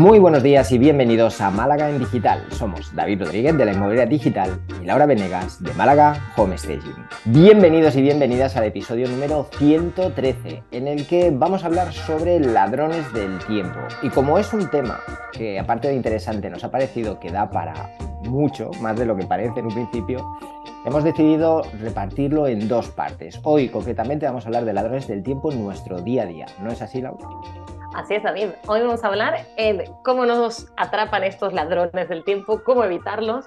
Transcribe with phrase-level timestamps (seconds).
[0.00, 2.42] Muy buenos días y bienvenidos a Málaga en Digital.
[2.52, 7.04] Somos David Rodríguez de la Inmobiliaria Digital y Laura Venegas de Málaga Home Staging.
[7.26, 13.12] Bienvenidos y bienvenidas al episodio número 113, en el que vamos a hablar sobre ladrones
[13.12, 13.78] del tiempo.
[14.00, 15.00] Y como es un tema
[15.32, 19.26] que, aparte de interesante, nos ha parecido que da para mucho, más de lo que
[19.26, 20.26] parece en un principio,
[20.86, 23.38] hemos decidido repartirlo en dos partes.
[23.42, 26.46] Hoy, concretamente, vamos a hablar de ladrones del tiempo en nuestro día a día.
[26.58, 27.28] ¿No es así, Laura?
[27.94, 28.50] Así es, David.
[28.68, 33.44] Hoy vamos a hablar de cómo nos atrapan estos ladrones del tiempo, cómo evitarlos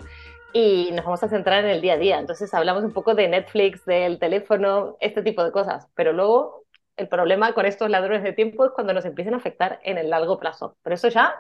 [0.54, 2.20] y nos vamos a centrar en el día a día.
[2.20, 5.88] Entonces hablamos un poco de Netflix, del teléfono, este tipo de cosas.
[5.96, 6.66] Pero luego
[6.98, 10.10] el problema con estos ladrones de tiempo es cuando nos empiezan a afectar en el
[10.10, 10.78] largo plazo.
[10.84, 11.34] Pero eso ya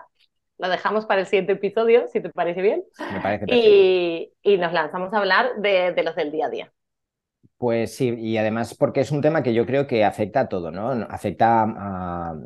[0.58, 2.83] lo dejamos para el siguiente episodio, si te parece bien.
[3.11, 3.45] Me parece.
[3.49, 6.73] Y, y nos lanzamos a hablar de, de los del día a día.
[7.63, 10.70] Pues sí, y además porque es un tema que yo creo que afecta a todo,
[10.70, 10.90] ¿no?
[11.09, 11.66] Afecta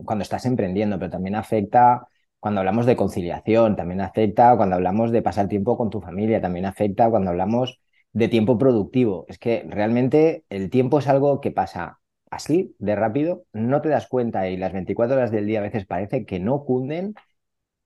[0.06, 2.08] cuando estás emprendiendo, pero también afecta
[2.40, 6.66] cuando hablamos de conciliación, también afecta cuando hablamos de pasar tiempo con tu familia, también
[6.68, 7.80] afecta cuando hablamos
[8.14, 9.26] de tiempo productivo.
[9.28, 14.06] Es que realmente el tiempo es algo que pasa así, de rápido, no te das
[14.08, 17.16] cuenta y las 24 horas del día a veces parece que no cunden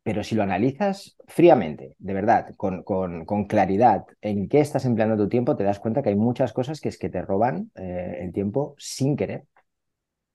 [0.03, 5.29] pero si lo analizas fríamente, de verdad, con, con, claridad, en qué estás empleando tu
[5.29, 8.33] tiempo, te das cuenta que hay muchas cosas que es que te roban eh, el
[8.33, 9.43] tiempo sin querer.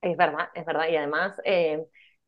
[0.00, 0.88] Es verdad, es verdad.
[0.88, 1.84] Y además, eh,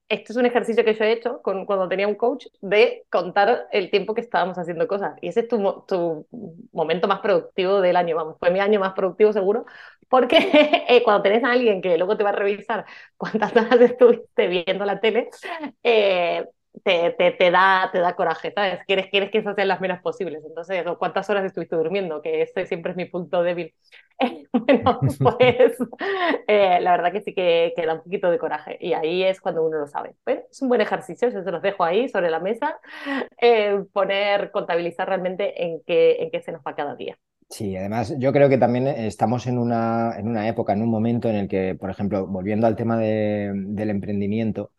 [0.09, 3.69] esto es un ejercicio que yo he hecho con, cuando tenía un coach de contar
[3.70, 5.14] el tiempo que estábamos haciendo cosas.
[5.20, 6.27] Y ese es tu, tu
[6.72, 9.66] momento más productivo del año, vamos, fue mi año más productivo seguro,
[10.09, 10.39] porque
[10.89, 14.84] eh, cuando tenés a alguien que luego te va a revisar cuántas horas estuviste viendo
[14.84, 15.28] la tele,
[15.83, 16.47] eh,
[16.82, 18.80] te, da, te da coraje, ¿sabes?
[18.86, 20.42] Quieres, quieres que esas sean las menos posibles.
[20.44, 22.22] Entonces, ¿cuántas horas estuviste durmiendo?
[22.22, 23.74] Que ese siempre es mi punto débil.
[24.52, 25.78] bueno, pues
[26.48, 28.76] eh, la verdad que sí que, da un poquito de coraje.
[28.80, 30.14] Y ahí es cuando uno lo sabe.
[30.26, 32.78] Es un buen ejercicio, yo se los dejo ahí sobre la mesa.
[33.41, 37.16] Eh, poner, contabilizar realmente en qué, en qué se nos va cada día.
[37.50, 41.28] Sí, además yo creo que también estamos en una, en una época, en un momento
[41.28, 44.72] en el que, por ejemplo, volviendo al tema de, del emprendimiento,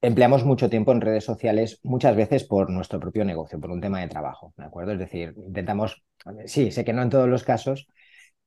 [0.00, 4.00] empleamos mucho tiempo en redes sociales, muchas veces por nuestro propio negocio, por un tema
[4.00, 4.92] de trabajo, ¿de acuerdo?
[4.92, 6.02] Es decir, intentamos,
[6.46, 7.88] sí, sé que no en todos los casos,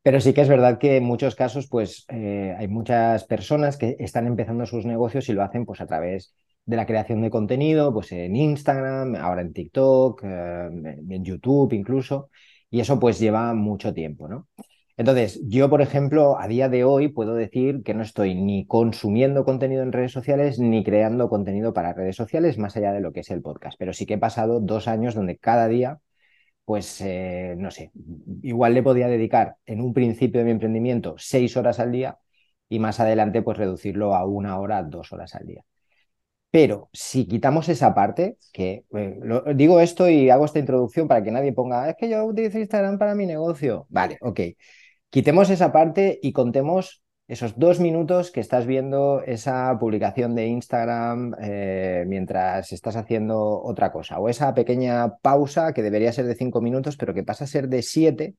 [0.03, 3.95] pero sí que es verdad que en muchos casos, pues eh, hay muchas personas que
[3.99, 6.33] están empezando sus negocios y lo hacen pues a través
[6.65, 10.69] de la creación de contenido, pues en Instagram, ahora en TikTok, eh,
[11.09, 12.29] en YouTube incluso,
[12.69, 14.47] y eso pues lleva mucho tiempo, ¿no?
[14.97, 19.45] Entonces, yo, por ejemplo, a día de hoy puedo decir que no estoy ni consumiendo
[19.45, 23.21] contenido en redes sociales ni creando contenido para redes sociales, más allá de lo que
[23.21, 23.77] es el podcast.
[23.79, 25.99] Pero sí que he pasado dos años donde cada día,
[26.65, 27.91] pues, eh, no sé,
[28.43, 32.19] igual le podía dedicar en un principio de mi emprendimiento seis horas al día
[32.69, 35.63] y más adelante, pues, reducirlo a una hora, dos horas al día.
[36.51, 39.19] Pero si quitamos esa parte, que eh,
[39.55, 42.97] digo esto y hago esta introducción para que nadie ponga, es que yo utilizo Instagram
[42.97, 43.85] para mi negocio.
[43.89, 44.39] Vale, ok.
[45.11, 51.35] Quitemos esa parte y contemos esos dos minutos que estás viendo esa publicación de Instagram
[51.41, 56.61] eh, mientras estás haciendo otra cosa, o esa pequeña pausa que debería ser de cinco
[56.61, 58.35] minutos, pero que pasa a ser de siete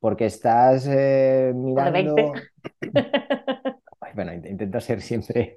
[0.00, 2.14] porque estás eh, mirando.
[4.14, 5.56] bueno, intento ser siempre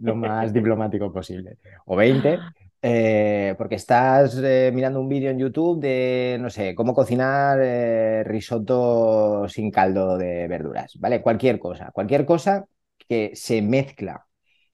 [0.00, 1.56] lo más diplomático posible.
[1.86, 2.38] O 20,
[2.86, 8.22] eh, porque estás eh, mirando un vídeo en YouTube de, no sé, cómo cocinar eh,
[8.24, 11.22] risotto sin caldo de verduras, ¿vale?
[11.22, 12.66] Cualquier cosa, cualquier cosa
[13.08, 14.26] que se mezcla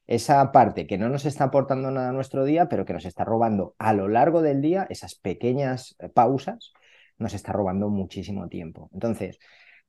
[0.08, 3.24] esa parte que no nos está aportando nada a nuestro día, pero que nos está
[3.24, 6.72] robando a lo largo del día, esas pequeñas pausas,
[7.16, 8.90] nos está robando muchísimo tiempo.
[8.92, 9.38] Entonces,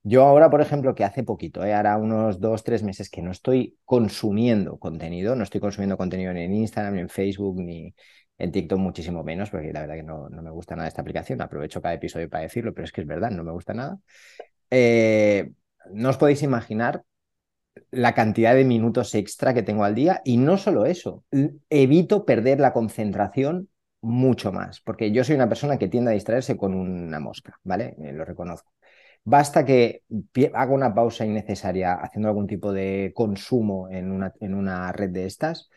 [0.03, 1.73] yo ahora, por ejemplo, que hace poquito, ¿eh?
[1.73, 6.41] ahora unos dos, tres meses que no estoy consumiendo contenido, no estoy consumiendo contenido ni
[6.43, 7.93] en Instagram, ni en Facebook, ni
[8.37, 11.41] en TikTok muchísimo menos, porque la verdad que no, no me gusta nada esta aplicación,
[11.41, 13.99] aprovecho cada episodio para decirlo, pero es que es verdad, no me gusta nada.
[14.71, 15.51] Eh,
[15.91, 17.03] no os podéis imaginar
[17.91, 21.23] la cantidad de minutos extra que tengo al día y no solo eso,
[21.69, 23.69] evito perder la concentración
[24.01, 27.95] mucho más, porque yo soy una persona que tiende a distraerse con una mosca, ¿vale?
[28.01, 28.71] Eh, lo reconozco.
[29.23, 30.03] Basta que
[30.53, 35.25] haga una pausa innecesaria haciendo algún tipo de consumo en una, en una red de
[35.25, 35.69] estas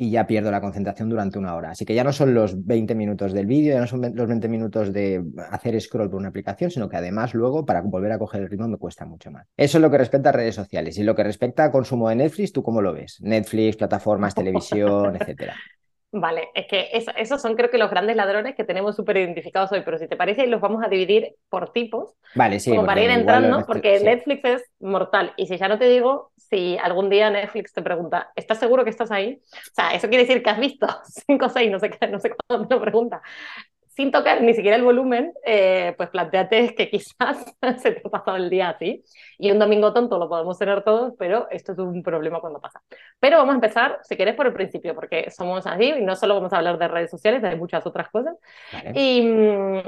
[0.00, 1.70] y ya pierdo la concentración durante una hora.
[1.72, 4.48] Así que ya no son los 20 minutos del vídeo, ya no son los 20
[4.48, 8.42] minutos de hacer scroll por una aplicación, sino que además luego para volver a coger
[8.42, 9.48] el ritmo me cuesta mucho más.
[9.56, 10.96] Eso es lo que respecta a redes sociales.
[10.98, 13.18] Y lo que respecta a consumo de Netflix, ¿tú cómo lo ves?
[13.20, 15.56] Netflix, plataformas, televisión, etcétera.
[16.10, 19.82] Vale, es que esos son creo que los grandes ladrones que tenemos súper identificados hoy,
[19.84, 23.10] pero si te parece los vamos a dividir por tipos, vale, sí, como para ir
[23.10, 25.34] entrando, porque Netflix es mortal.
[25.36, 28.90] Y si ya no te digo, si algún día Netflix te pregunta, ¿estás seguro que
[28.90, 29.38] estás ahí?
[29.52, 30.86] O sea, eso quiere decir que has visto
[31.26, 33.20] 5 o 6, no sé, no sé cuándo te lo pregunta
[33.98, 37.52] sin tocar ni siquiera el volumen, eh, pues planteate que quizás
[37.82, 39.02] se te ha pasado el día así.
[39.38, 42.80] Y un domingo tonto lo podemos tener todos, pero esto es un problema cuando pasa.
[43.18, 46.36] Pero vamos a empezar, si quieres, por el principio, porque somos así y no solo
[46.36, 48.36] vamos a hablar de redes sociales, hay muchas otras cosas.
[48.94, 49.20] Y,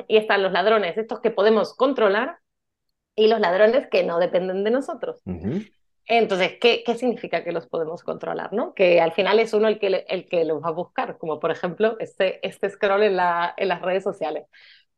[0.08, 2.38] y están los ladrones, estos que podemos controlar,
[3.14, 5.22] y los ladrones que no dependen de nosotros.
[6.12, 8.52] Entonces, ¿qué, ¿qué, significa que los podemos controlar?
[8.52, 8.74] ¿no?
[8.74, 11.52] Que al final es uno el que, el que los va a buscar, como por
[11.52, 14.46] ejemplo este, este scroll en, la, en las redes sociales.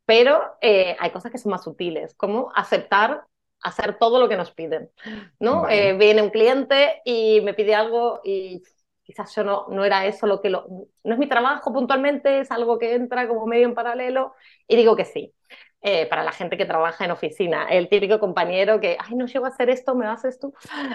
[0.06, 3.26] Pero eh, hay cosas que son más sutiles, como aceptar
[3.61, 4.91] hacer todo lo que nos piden.
[5.38, 5.69] ¿no?
[5.69, 8.62] Eh, viene un cliente y me pide algo y
[9.03, 10.67] quizás yo no, no era eso lo que lo...
[11.05, 14.35] No es mi trabajo puntualmente, es algo que entra como medio en paralelo
[14.67, 15.35] y digo que sí.
[15.84, 17.67] Eh, para la gente que trabaja en oficina.
[17.69, 20.55] El típico compañero que, ay, no llego a hacer esto, ¿me haces tú?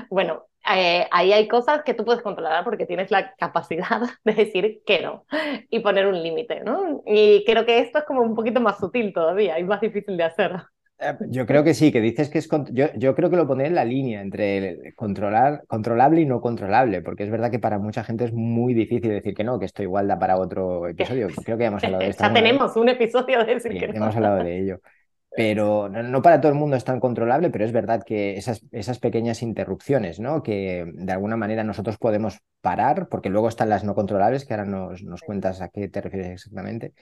[0.10, 4.81] Bueno, eh, ahí hay cosas que tú puedes controlar porque tienes la capacidad de decir
[4.86, 5.25] que no
[5.69, 7.01] y poner un límite, ¿no?
[7.06, 10.24] Y creo que esto es como un poquito más sutil todavía y más difícil de
[10.24, 10.54] hacer.
[11.00, 12.50] Eh, yo creo que sí, que dices que es.
[12.72, 17.02] Yo, yo creo que lo pondré en la línea entre controlar, controlable y no controlable,
[17.02, 19.84] porque es verdad que para mucha gente es muy difícil decir que no, que esto
[19.84, 21.28] igual da para otro episodio.
[21.46, 22.24] Creo que ya hemos hablado de esto.
[22.24, 23.96] ya tenemos un episodio de decir que no.
[23.96, 24.82] Hemos hablado de ello.
[25.30, 28.98] Pero no, para todo el mundo es tan controlable, pero es verdad que esas, esas
[28.98, 30.42] pequeñas interrupciones, ¿no?
[30.42, 34.66] Que de alguna manera nosotros podemos parar, porque luego están las no controlables, que ahora
[34.66, 36.94] nos, nos cuentas a qué te refieres exactamente.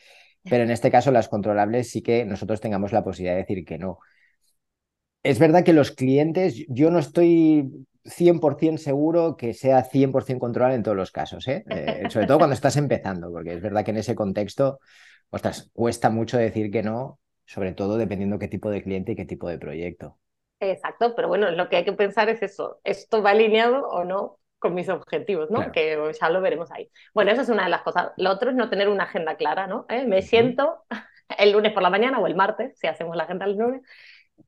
[0.50, 3.78] Pero en este caso, las controlables sí que nosotros tengamos la posibilidad de decir que
[3.78, 4.00] no.
[5.24, 10.84] Es verdad que los clientes, yo no estoy 100% seguro que sea 100% controlable en
[10.84, 11.64] todos los casos, ¿eh?
[11.68, 12.04] ¿eh?
[12.10, 14.80] sobre todo cuando estás empezando, porque es verdad que en ese contexto,
[15.32, 19.26] ostras, cuesta mucho decir que no, sobre todo dependiendo qué tipo de cliente y qué
[19.26, 20.20] tipo de proyecto.
[20.60, 24.38] Exacto, pero bueno, lo que hay que pensar es eso, ¿esto va alineado o no
[24.60, 25.72] con mis objetivos, ¿no?
[25.72, 26.90] Que ya lo veremos ahí.
[27.14, 28.12] Bueno, eso es una de las cosas.
[28.18, 29.86] Lo otro es no tener una agenda clara, ¿no?
[29.90, 30.06] ¿Eh?
[30.06, 30.86] Me siento
[31.38, 33.82] el lunes por la mañana o el martes, si hacemos la agenda el lunes,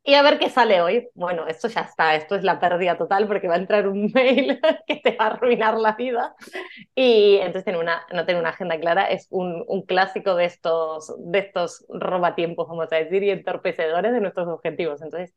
[0.04, 1.10] y a ver qué sale hoy.
[1.14, 4.60] Bueno, esto ya está, esto es la pérdida total porque va a entrar un mail
[4.88, 6.36] que te va a arruinar la vida.
[6.96, 11.14] Y entonces tener una, no tener una agenda clara es un, un clásico de estos,
[11.20, 15.02] de estos robatiempos, vamos a decir, y entorpecedores de nuestros objetivos.
[15.02, 15.34] Entonces,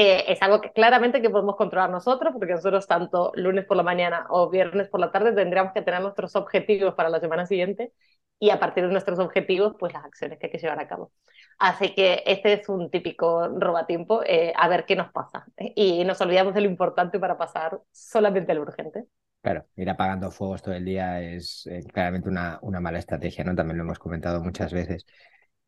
[0.00, 3.82] eh, es algo que claramente que podemos controlar nosotros, porque nosotros tanto lunes por la
[3.82, 7.92] mañana o viernes por la tarde tendríamos que tener nuestros objetivos para la semana siguiente
[8.38, 11.10] y a partir de nuestros objetivos, pues las acciones que hay que llevar a cabo.
[11.58, 15.44] Así que este es un típico robatiempo, eh, a ver qué nos pasa.
[15.74, 19.06] Y nos olvidamos de lo importante para pasar solamente lo urgente.
[19.42, 23.56] Claro, ir apagando fuegos todo el día es eh, claramente una, una mala estrategia, ¿no?
[23.56, 25.04] También lo hemos comentado muchas veces.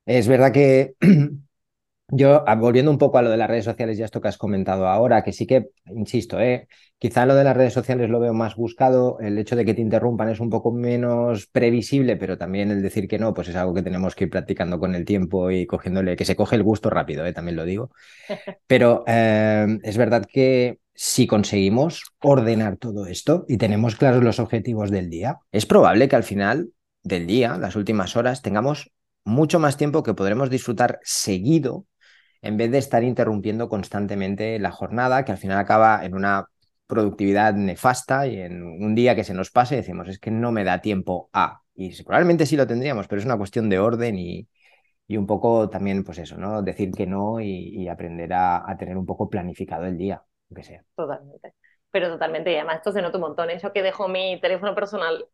[0.06, 0.94] Es verdad que
[2.12, 4.39] Yo, ah, volviendo un poco a lo de las redes sociales, ya esto que has
[4.39, 6.67] comentado ahora, que sí que, insisto, eh,
[6.99, 9.81] quizá lo de las redes sociales lo veo más buscado, el hecho de que te
[9.81, 13.75] interrumpan es un poco menos previsible, pero también el decir que no, pues es algo
[13.75, 16.91] que tenemos que ir practicando con el tiempo y cogiéndole, que se coge el gusto
[16.91, 17.91] rápido, eh, también lo digo.
[18.67, 24.91] Pero eh, es verdad que si conseguimos ordenar todo esto y tenemos claros los objetivos
[24.91, 26.71] del día, es probable que al final
[27.03, 28.91] del día, las últimas horas, tengamos
[29.25, 31.87] mucho más tiempo que podremos disfrutar seguido
[32.43, 36.47] en vez de estar interrumpiendo constantemente la jornada, que al final acaba en una
[36.87, 40.65] productividad nefasta y en un día que se nos pase decimos, es que no me
[40.65, 41.63] da tiempo a.
[41.75, 44.49] Y probablemente sí lo tendríamos, pero es una cuestión de orden y,
[45.11, 46.63] y un poco también, pues eso, ¿no?
[46.63, 50.85] Decir que no y, aprender a, tener un poco planificado el día, aunque sea.
[50.94, 51.53] Totalmente.
[51.91, 53.49] Pero totalmente, y además esto se nota un montón.
[53.59, 55.27] Yo que dejo mi teléfono personal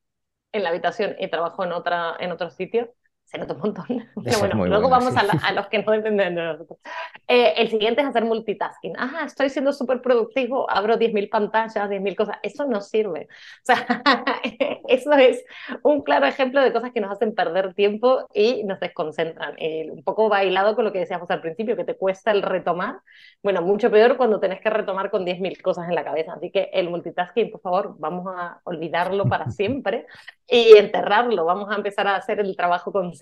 [0.53, 2.95] en la habitación y trabajo en, otra, en otro sitio,
[3.27, 3.85] se nota un montón.
[4.25, 6.79] Pero bueno, luego vamos a, los que no nosotros.
[7.27, 8.95] Eh, el siguiente es hacer multitasking.
[8.97, 12.39] Ah, estoy siendo súper productivo, abro 10.000 pantallas, 10.000 cosas.
[12.43, 13.27] Eso no sirve.
[13.29, 13.85] O sea,
[14.89, 15.45] eso es
[15.83, 19.55] un claro ejemplo de cosas que nos hacen perder tiempo y nos desconcentran.
[19.59, 23.01] Eh, un poco bailado con lo que decíamos al principio, que te cuesta el retomar.
[23.43, 26.35] Bueno, mucho peor cuando tenés que retomar con 10.000 cosas en la cabeza.
[26.35, 30.07] Así que el multitasking, por favor, vamos a olvidarlo para siempre
[30.49, 31.45] y enterrarlo.
[31.45, 33.13] Vamos a empezar a hacer el trabajo con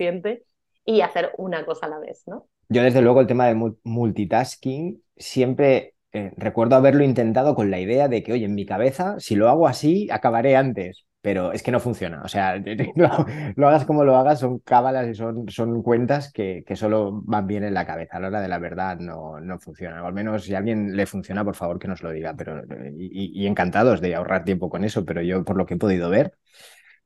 [0.86, 2.46] y hacer una cosa a la vez, ¿no?
[2.68, 8.08] Yo desde luego el tema de multitasking siempre eh, recuerdo haberlo intentado con la idea
[8.08, 11.72] de que, oye, en mi cabeza, si lo hago así, acabaré antes, pero es que
[11.72, 12.22] no funciona.
[12.22, 12.56] O sea,
[13.56, 17.46] lo, hagas como lo hagas, son cábalas y son, son cuentas que, que, solo van
[17.46, 18.16] bien en la cabeza.
[18.16, 20.02] A la hora de la verdad no, no funciona.
[20.04, 22.34] O al menos si a alguien le funciona, por favor que nos lo diga.
[22.36, 22.62] Pero,
[22.96, 26.10] y, y encantados de ahorrar tiempo con eso, pero yo por lo que he podido
[26.10, 26.34] ver,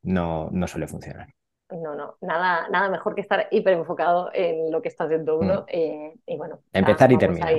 [0.03, 1.29] no, no suele funcionar.
[1.71, 5.63] No, no, nada, nada mejor que estar hiper enfocado en lo que está haciendo uno.
[5.63, 5.65] Mm.
[5.69, 7.53] Eh, y bueno, empezar y terminar.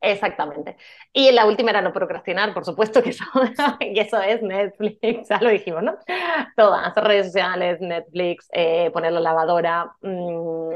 [0.00, 0.76] Exactamente.
[1.12, 3.24] Y la última era no procrastinar, por supuesto que eso,
[3.80, 5.98] eso es Netflix, ya lo dijimos, ¿no?
[6.56, 10.74] Todas, redes sociales, Netflix, eh, poner la lavadora, mm,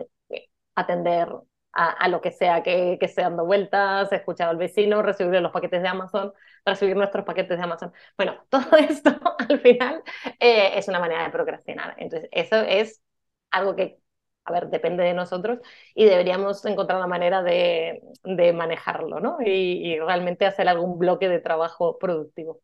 [0.77, 1.29] atender
[1.77, 5.83] a, lo que sea que, que esté dando vueltas, escuchar al vecino, recibir los paquetes
[5.83, 6.33] de Amazon,
[6.65, 7.93] recibir nuestros paquetes de Amazon.
[8.17, 9.11] Bueno, todo esto
[9.49, 10.03] al final
[10.41, 11.95] eh, es una manera de procrastinar.
[11.99, 13.03] Entonces, eso es
[13.51, 13.99] algo que,
[14.45, 15.59] a ver, depende de nosotros
[15.95, 19.39] y deberíamos encontrar una manera de, de manejarlo, ¿no?
[19.45, 22.61] Y, y realmente hacer algún bloque de trabajo productivo.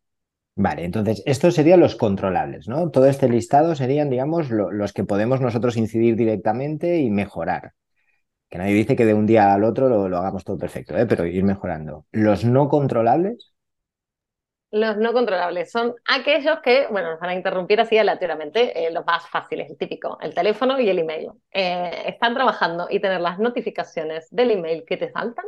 [0.54, 2.90] Vale, entonces estos serían los controlables, ¿no?
[2.90, 7.72] Todo este listado serían, digamos, los que podemos nosotros incidir directamente y mejorar.
[8.52, 11.06] Que nadie dice que de un día al otro lo, hagamos todo perfecto, ¿eh?
[11.06, 12.04] pero ir mejorando.
[12.12, 13.50] Los no controlables.
[14.70, 19.06] Los no controlables son aquellos que, bueno, nos van a interrumpir así aleatoriamente, eh, los
[19.06, 21.30] más fáciles, el típico, el teléfono y el email.
[21.50, 25.46] Eh, están trabajando y tener las notificaciones del email que te saltan,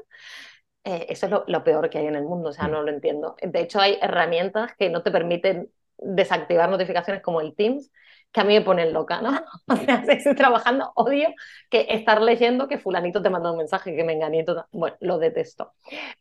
[0.85, 2.71] eh, eso es lo, lo, peor que hay en el mundo, o sea, mm.
[2.71, 3.37] no lo entiendo.
[3.43, 7.93] De hecho, hay herramientas que no te permiten desactivar notificaciones como el Teams,
[8.35, 9.31] que a mí me ponen loca, ¿no?
[9.69, 11.29] O sea, si estoy trabajando, odio
[11.71, 14.67] que estar leyendo que fulanito te manda un mensaje que me todo.
[14.73, 15.73] Bueno, lo detesto.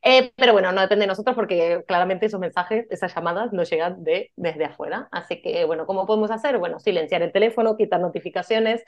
[0.04, 4.04] Eh, pero bueno, no depende de nosotros porque claramente esos mensajes, esas llamadas no llegan
[4.04, 5.08] de, desde afuera.
[5.12, 6.60] Así que, bueno, ¿cómo podemos hacer?
[6.60, 8.84] Bueno, silenciar el teléfono, quitar notificaciones,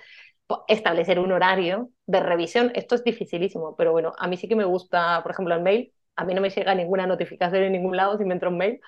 [0.68, 2.72] establecer un horario de revisión.
[2.76, 5.92] Esto es dificilísimo, pero bueno, a mí sí que me gusta, por ejemplo, el mail.
[6.16, 8.80] A mí no me llega ninguna notificación en ningún lado si me entra un mail.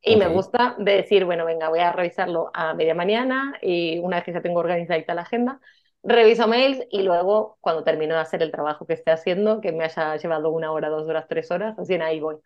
[0.00, 4.18] Y me gusta de decir, bueno, venga, voy a revisarlo a media mañana y una
[4.18, 5.60] vez que ya tengo organizada la agenda,
[6.02, 9.84] reviso mails y luego cuando termino de hacer el trabajo que esté haciendo, que me
[9.84, 12.36] haya llevado una hora, dos horas, tres horas, así en ahí voy.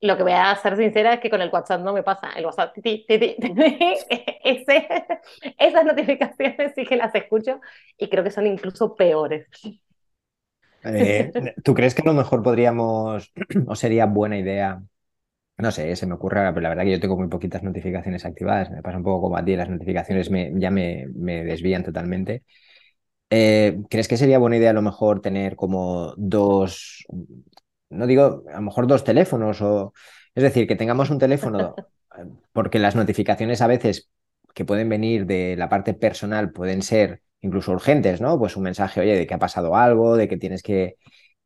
[0.00, 2.32] Lo que voy a ser sincera es que con el WhatsApp no me pasa.
[2.32, 3.36] El WhatsApp, ese,
[5.58, 7.60] esas notificaciones sí que las escucho
[7.96, 9.46] y creo que son incluso peores.
[10.84, 11.30] Eh,
[11.62, 13.32] ¿Tú crees que a lo mejor podríamos,
[13.68, 14.82] o sería buena idea,
[15.58, 18.70] no sé, se me ocurre pero la verdad que yo tengo muy poquitas notificaciones activadas.
[18.70, 22.42] Me pasa un poco como a ti, las notificaciones me, ya me, me desvían totalmente.
[23.30, 27.04] Eh, ¿Crees que sería buena idea a lo mejor tener como dos,
[27.90, 29.94] no digo, a lo mejor dos teléfonos o,
[30.34, 31.74] es decir, que tengamos un teléfono,
[32.52, 34.10] porque las notificaciones a veces
[34.54, 38.38] que pueden venir de la parte personal pueden ser incluso urgentes, ¿no?
[38.38, 40.96] Pues un mensaje, oye, de que ha pasado algo, de que tienes que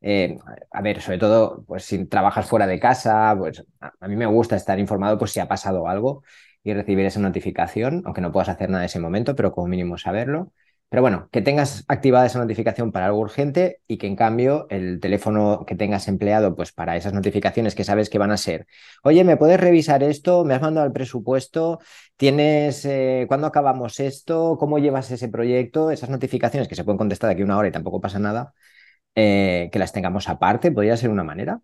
[0.01, 0.37] eh,
[0.71, 4.55] a ver, sobre todo, pues si trabajas fuera de casa, pues a, mí me gusta
[4.55, 6.23] estar informado pues si ha pasado algo
[6.63, 9.97] y recibir esa notificación, aunque no puedas hacer nada en ese momento, pero como mínimo
[9.97, 10.51] saberlo.
[10.89, 15.01] Pero bueno, que tengas activada esa notificación para algo urgente y que en cambio el
[15.01, 18.67] teléfono que tengas empleado pues para esas notificaciones que sabes que van a ser,
[19.03, 20.45] oye, ¿me puedes revisar esto?
[20.45, 21.79] ¿Me has mandado el presupuesto?
[22.15, 24.57] ¿Tienes, eh, cuándo acabamos esto?
[24.57, 25.91] ¿Cómo llevas ese proyecto?
[25.91, 28.53] Esas notificaciones que se pueden contestar de aquí una hora y tampoco pasa nada
[29.19, 31.59] eh, que las tengamos aparte, podría ser una manera.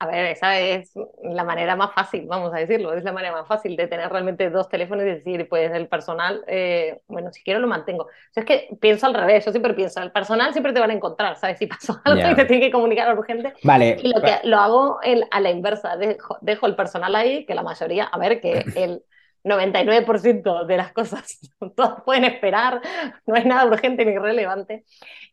[0.00, 3.46] A ver, esa es la manera más fácil, vamos a decirlo, es la manera más
[3.46, 7.60] fácil de tener realmente dos teléfonos y decir, pues el personal, eh, bueno, si quiero
[7.60, 8.02] lo mantengo.
[8.02, 10.90] O sea, es que pienso al revés, yo siempre pienso, el personal siempre te van
[10.90, 11.58] a encontrar, ¿sabes?
[11.58, 13.54] Si pasó algo y te tiene que comunicar urgente.
[13.62, 13.98] Vale.
[14.02, 14.98] Y lo, que, lo hago
[15.30, 19.04] a la inversa, dejo, dejo, el personal ahí, que la mayoría, a ver, que el
[19.46, 21.38] 99% de las cosas
[21.76, 22.80] todas pueden esperar,
[23.26, 24.84] no es nada urgente ni relevante.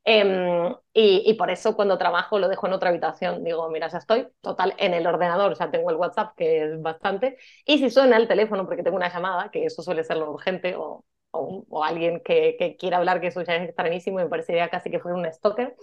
[0.05, 3.43] Em, y, por eso cuando trabajo lo dejo en otra habitación.
[3.43, 7.38] Digo, mira, ya estoy total en el ordenador, ya tengo el WhatsApp, que es bastante.
[7.65, 10.75] Y si suena el teléfono porque tengo una llamada, que eso suele ser lo urgente,
[10.75, 14.70] o, o, alguien que, que, quiera hablar, que eso ya es extrañísimo y me parecería
[14.70, 15.75] casi que fuera un stalker,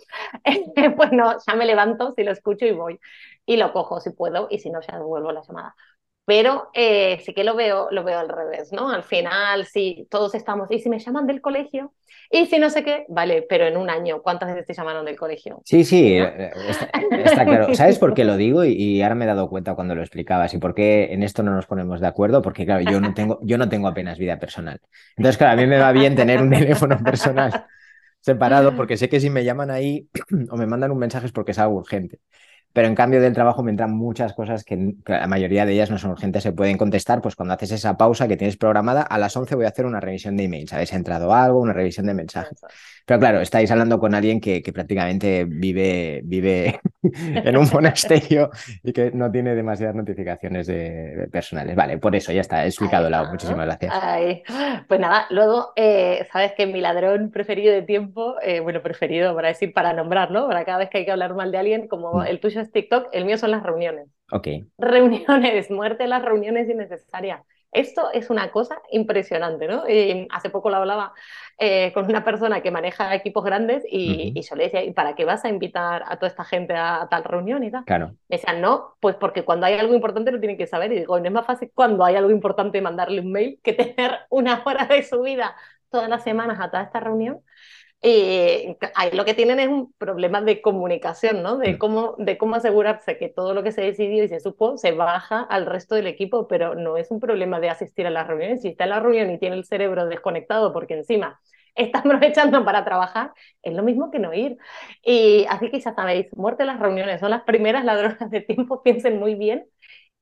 [0.96, 3.00] pues no, ya me levanto, si lo escucho y voy.
[3.46, 5.74] Y lo cojo si puedo, y si no, ya devuelvo la llamada
[6.24, 8.90] pero eh, sí que lo veo, lo veo al revés, ¿no?
[8.90, 11.92] Al final, sí, todos estamos, y si me llaman del colegio,
[12.30, 15.16] y si no sé qué, vale, pero en un año, ¿cuántas veces te llamaron del
[15.16, 15.60] colegio?
[15.64, 16.52] Sí, sí, eh, eh,
[17.24, 17.66] está, claro.
[17.74, 18.64] ¿Sabes por qué lo digo?
[18.64, 21.52] Y, ahora me he dado cuenta cuando lo explicabas y por qué en esto no
[21.52, 24.80] nos ponemos de acuerdo, porque claro, yo no tengo, yo no tengo apenas vida personal.
[25.16, 27.66] Entonces, claro, a mí me va bien tener un teléfono personal
[28.20, 30.08] separado, porque sé que si me llaman ahí
[30.50, 32.20] o me mandan un mensaje es porque es algo urgente.
[32.72, 35.98] Pero en cambio del trabajo me entran muchas cosas que, la mayoría de ellas no
[35.98, 39.36] son urgentes, se pueden contestar, pues cuando haces esa pausa que tienes programada, a las
[39.36, 41.60] 11 voy a hacer una revisión de emails, ¿habéis entrado algo?
[41.60, 42.60] Una revisión de mensajes.
[43.06, 48.50] Pero claro, estáis hablando con alguien que, que prácticamente vive, vive en un monasterio
[48.82, 51.76] y que no tiene demasiadas notificaciones de, personales.
[51.76, 53.94] Vale, por eso ya está, he explicado la Muchísimas gracias.
[54.88, 59.48] Pues nada, luego, eh, sabes que mi ladrón preferido de tiempo, eh, bueno, preferido para
[59.48, 60.46] decir, para nombrar, ¿no?
[60.48, 62.26] Para cada vez que hay que hablar mal de alguien, como mm.
[62.26, 64.08] el tuyo es TikTok, el mío son las reuniones.
[64.32, 64.48] Ok.
[64.78, 67.42] Reuniones, muerte las reuniones innecesarias.
[67.72, 69.88] Esto es una cosa impresionante, ¿no?
[69.88, 71.12] Y hace poco lo hablaba
[71.58, 75.24] eh, con una persona que maneja equipos grandes y, yo le decía, ¿y para qué
[75.24, 77.84] vas a invitar a toda esta gente a, tal reunión y tal?
[77.84, 78.08] Claro.
[78.28, 80.92] Me decían, no, pues porque cuando hay algo importante lo tienen que saber.
[80.92, 84.18] Y digo, no es más fácil cuando hay algo importante mandarle un mail que tener
[84.30, 85.54] una hora de su vida
[85.90, 87.40] todas las semanas a toda esta reunión.
[88.02, 91.58] Y ahí lo que tienen es un problema de comunicación, ¿no?
[91.58, 94.92] De cómo, de cómo asegurarse que todo lo que se decidió y se supo se
[94.92, 98.62] baja al resto del equipo, pero no es un problema de asistir a las reuniones.
[98.62, 101.40] Si está en la reunión y tiene el cerebro desconectado porque encima
[101.74, 104.56] está aprovechando para trabajar, es lo mismo que no ir.
[105.04, 109.18] Y así que ya sabéis, muerte las reuniones, son las primeras ladronas de tiempo, piensen
[109.18, 109.66] muy bien.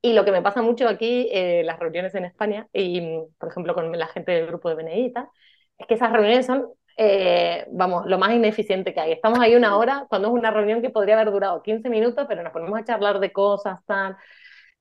[0.02, 3.02] Y lo que me pasa mucho aquí, eh, las reuniones en España, y
[3.38, 5.28] por ejemplo con la gente del grupo de tal,
[5.78, 6.68] es que esas reuniones son
[7.00, 9.12] eh, vamos, lo más ineficiente que hay.
[9.12, 12.42] Estamos ahí una hora cuando es una reunión que podría haber durado 15 minutos, pero
[12.42, 14.16] nos ponemos a charlar de cosas, tal.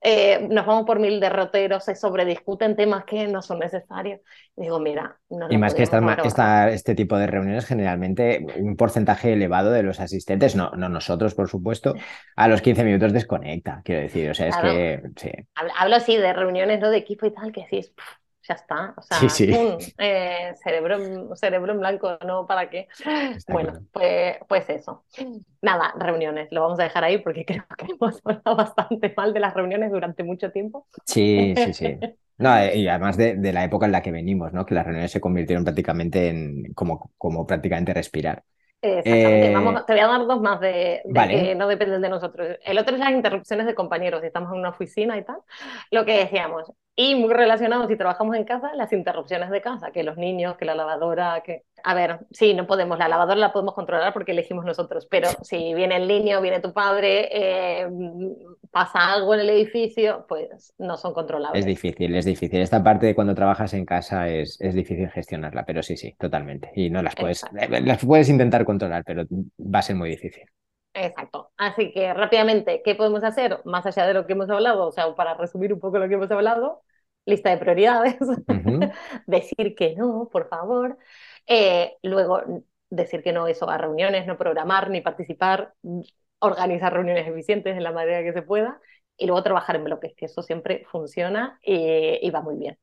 [0.01, 4.21] Eh, nos vamos por mil derroteros, se sobrediscuten temas que no son necesarios.
[4.55, 9.69] digo, mira, no Y más que esta, este tipo de reuniones, generalmente un porcentaje elevado
[9.71, 11.93] de los asistentes, no, no nosotros, por supuesto,
[12.35, 14.29] a los 15 minutos desconecta, quiero decir.
[14.31, 15.01] O sea, es que.
[15.17, 15.31] Sí.
[15.77, 16.89] Hablo así de reuniones ¿no?
[16.89, 17.93] de equipo y tal, que decís,
[18.47, 18.93] ya está.
[18.95, 19.19] O sea,
[19.97, 22.45] eh, cerebro, cerebro en blanco, ¿no?
[22.45, 22.87] ¿Para qué?
[23.47, 25.03] bueno, pues, pues eso.
[25.61, 29.39] Nada, reuniones, lo vamos a dejar ahí porque creo que hemos hablado bastante mal de
[29.39, 30.87] las reuniones durante mucho tiempo.
[31.05, 31.99] Sí, sí, sí.
[32.37, 34.65] No, eh, y además de, de, la época en la que venimos, ¿no?
[34.65, 38.43] Que las reuniones se convirtieron prácticamente en como, como prácticamente respirar.
[38.81, 39.53] Exactamente.
[39.53, 42.57] Vamos, eh, te voy a dar dos más de, que no dependen de nosotros.
[42.63, 44.21] El otro es las interrupciones de compañeros.
[44.21, 45.37] Si estamos en una oficina y tal,
[45.91, 46.71] lo que decíamos.
[46.99, 50.65] Y muy relacionado, si trabajamos en casa, las interrupciones de casa, que los niños, que
[50.65, 51.61] la lavadora, que...
[51.83, 55.75] A ver, sí, no podemos, la lavadora la podemos controlar porque elegimos nosotros, pero si
[55.75, 57.87] viene el niño, viene tu padre, eh,
[58.71, 61.59] pasa algo en el edificio, pues no son controlables.
[61.59, 62.61] Es difícil, es difícil.
[62.61, 66.71] Esta parte de cuando trabajas en casa es, es difícil gestionarla, pero sí, sí, totalmente.
[66.73, 70.45] Y no las puedes, las puedes intentar controlar, pero va a ser muy difícil.
[70.99, 71.51] Exacto.
[71.57, 74.87] Así que rápidamente, ¿qué podemos hacer más allá de lo que hemos hablado?
[74.87, 76.81] O sea, para resumir un poco lo que hemos hablado,
[77.25, 78.17] lista de prioridades,
[79.27, 80.97] decir que no, por favor.
[81.45, 82.41] Eh, luego,
[82.89, 85.73] decir que no eso a reuniones, no programar ni participar,
[86.39, 88.79] organizar reuniones eficientes en la manera que se pueda
[89.17, 92.77] y luego trabajar en bloques, que eso siempre funciona y, va muy bien.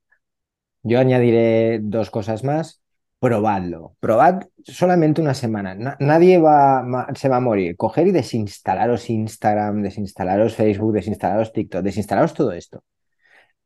[0.82, 2.83] Yo añadiré dos cosas más.
[3.24, 3.96] Probadlo.
[4.00, 5.96] Probad solamente una semana.
[5.98, 7.74] nadie va, se va a morir.
[7.74, 12.84] Coger y desinstalaros Instagram, desinstalaros Facebook, desinstalaros TikTok, desinstalaros todo esto.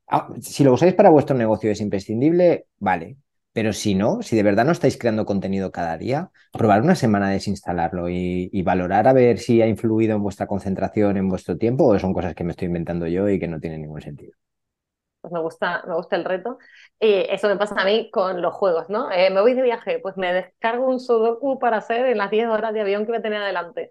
[0.06, 3.16] Ah, si lo usáis para vuestro negocio es imprescindible, vale.
[3.52, 7.30] Pero si no, si de verdad no estáis creando contenido cada día, probar una semana
[7.30, 11.86] desinstalarlo y, y, valorar a ver si ha influido en vuestra concentración, en vuestro tiempo,
[11.86, 14.34] o son cosas que me estoy inventando yo y que no tienen ningún sentido.
[15.28, 16.58] Pues me gusta, me gusta el reto.
[17.00, 19.10] Y eso me pasa a mí con los juegos, ¿no?
[19.10, 22.48] Eh, me voy de viaje, pues me descargo un sudoku para hacer en las 10
[22.48, 23.90] horas de avión que me tenía adelante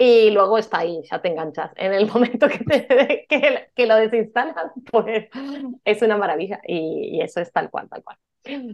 [0.00, 1.72] y luego está ahí, ya te enganchas.
[1.76, 5.28] En el momento que, te, que, que, lo desinstalas, pues
[5.84, 8.16] es una maravilla y, eso es tal cual, tal cual.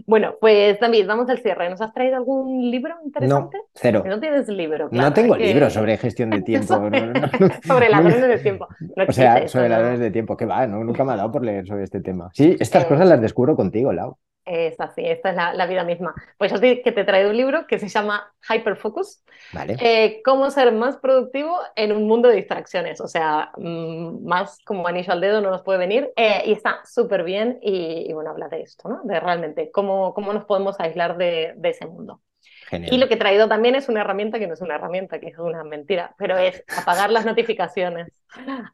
[0.06, 1.68] Bueno, pues también vamos al cierre.
[1.68, 3.58] ¿Nos has traído algún libro interesante?
[3.58, 4.04] No, cero.
[4.06, 4.88] No tienes libro.
[4.92, 6.74] no tengo libro sobre gestión de tiempo.
[7.64, 8.68] sobre ladrones de tiempo.
[9.08, 11.84] o sea, sobre ladrones de tiempo, que va, nunca me ha dado por leer sobre
[11.84, 12.30] este tema.
[12.32, 14.16] Sí, estas eh, cosas las descubro contigo, Lau.
[14.46, 16.14] Es así, esta es la, vida misma.
[16.38, 19.24] Pues yo que te traigo un libro que se llama Hyperfocus.
[19.52, 19.76] Vale.
[19.80, 23.00] Eh, cómo ser más productivo en un mundo de distracciones.
[23.00, 26.12] O sea, mm, más como anillo al dedo no nos puede venir.
[26.14, 27.58] Eh, y está súper bien.
[27.60, 29.00] Y, bueno, habla de esto, ¿no?
[29.02, 32.20] De realmente cómo, cómo nos podemos aislar de, de ese mundo.
[32.72, 35.28] Y lo que he traído también es una herramienta que no es una herramienta, que
[35.28, 38.08] es una mentira, pero es apagar las notificaciones.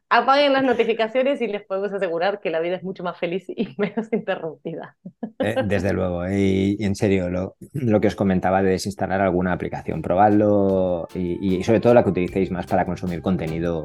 [0.09, 3.67] Apaguen las notificaciones y les podemos asegurar que la vida es mucho más feliz y
[3.77, 4.97] menos interrumpida.
[5.39, 10.01] Eh, desde luego, y, en serio, lo, lo, que os comentaba de desinstalar alguna aplicación,
[10.01, 13.81] probadlo y, y, sobre todo la que utilicéis más para consumir contenido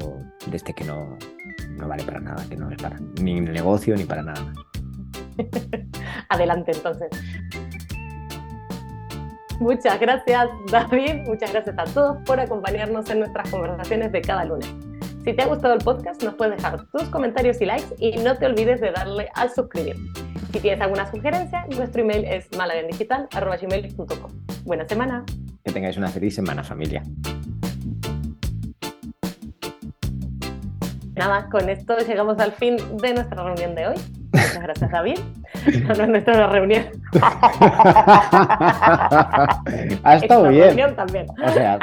[0.49, 1.17] de este que no,
[1.77, 4.53] no vale para nada, que no es para ni el negocio ni para nada
[6.29, 7.09] Adelante entonces.
[9.59, 14.73] Muchas gracias David, muchas gracias a todos por acompañarnos en nuestras conversaciones de cada lunes.
[15.23, 18.37] Si te ha gustado el podcast, nos puedes dejar tus comentarios y likes y no
[18.37, 19.97] te olvides de darle al suscribir.
[20.53, 24.31] Si tienes alguna sugerencia, nuestro email es malagendigital.com.
[24.63, 25.25] Buena semana.
[25.63, 27.03] Que tengáis una feliz semana, familia.
[31.19, 33.95] Nada, con esto llegamos al fin de nuestra reunión de hoy.
[34.31, 35.19] Muchas gracias, David.
[35.83, 36.85] No, no es nuestra reunión.
[40.03, 40.65] ha estado Esta bien.
[40.67, 41.25] reunión también.
[41.45, 41.77] O sea,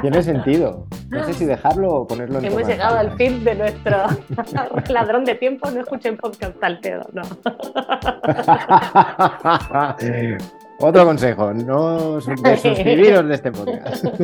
[0.00, 0.86] tiene sentido.
[1.10, 3.98] No sé si dejarlo o ponerlo en Hemos llegado al fin de nuestro
[4.88, 5.70] ladrón de tiempo.
[5.70, 7.22] No escuchen podcast al pedo, no.
[10.78, 14.04] Otro consejo, no sus- desuscribiros de este podcast.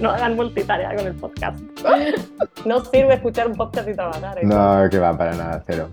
[0.00, 1.60] No hagan multitarea con el podcast.
[2.64, 4.38] No sirve escuchar un podcast y trabajar.
[4.38, 4.46] ¿eh?
[4.46, 5.88] No, que va para nada, cero.